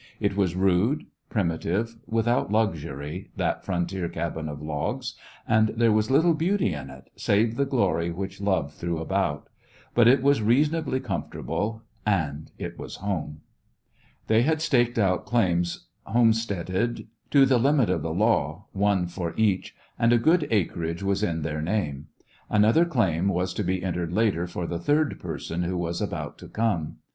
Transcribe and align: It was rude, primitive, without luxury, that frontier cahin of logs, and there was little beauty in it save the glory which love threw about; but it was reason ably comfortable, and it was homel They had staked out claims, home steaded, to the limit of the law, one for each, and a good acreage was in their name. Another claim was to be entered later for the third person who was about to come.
It 0.19 0.35
was 0.35 0.55
rude, 0.55 1.05
primitive, 1.29 1.95
without 2.07 2.51
luxury, 2.51 3.29
that 3.35 3.63
frontier 3.63 4.09
cahin 4.09 4.49
of 4.49 4.59
logs, 4.59 5.13
and 5.47 5.67
there 5.77 5.91
was 5.91 6.09
little 6.09 6.33
beauty 6.33 6.73
in 6.73 6.89
it 6.89 7.11
save 7.15 7.55
the 7.55 7.65
glory 7.67 8.09
which 8.09 8.41
love 8.41 8.73
threw 8.73 8.97
about; 8.97 9.47
but 9.93 10.07
it 10.07 10.23
was 10.23 10.41
reason 10.41 10.73
ably 10.73 10.99
comfortable, 11.01 11.83
and 12.03 12.51
it 12.57 12.79
was 12.79 12.97
homel 12.97 13.35
They 14.25 14.41
had 14.41 14.59
staked 14.59 14.97
out 14.97 15.27
claims, 15.27 15.85
home 16.03 16.33
steaded, 16.33 17.07
to 17.29 17.45
the 17.45 17.59
limit 17.59 17.91
of 17.91 18.01
the 18.01 18.11
law, 18.11 18.65
one 18.73 19.05
for 19.05 19.35
each, 19.37 19.75
and 19.99 20.11
a 20.11 20.17
good 20.17 20.47
acreage 20.49 21.03
was 21.03 21.21
in 21.21 21.43
their 21.43 21.61
name. 21.61 22.07
Another 22.49 22.85
claim 22.85 23.27
was 23.27 23.53
to 23.53 23.63
be 23.63 23.83
entered 23.83 24.11
later 24.11 24.47
for 24.47 24.65
the 24.65 24.79
third 24.79 25.19
person 25.19 25.61
who 25.61 25.77
was 25.77 26.01
about 26.01 26.39
to 26.39 26.47
come. 26.47 26.95